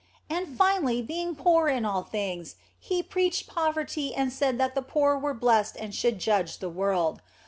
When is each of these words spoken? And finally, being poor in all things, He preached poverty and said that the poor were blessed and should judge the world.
And 0.31 0.57
finally, 0.57 1.03
being 1.03 1.35
poor 1.35 1.67
in 1.67 1.85
all 1.85 2.01
things, 2.01 2.55
He 2.79 3.03
preached 3.03 3.45
poverty 3.45 4.15
and 4.15 4.33
said 4.33 4.57
that 4.57 4.73
the 4.73 4.81
poor 4.81 5.15
were 5.15 5.35
blessed 5.35 5.75
and 5.75 5.93
should 5.93 6.17
judge 6.17 6.57
the 6.57 6.69
world. 6.69 7.21